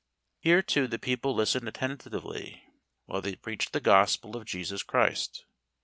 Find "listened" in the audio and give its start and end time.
1.35-1.67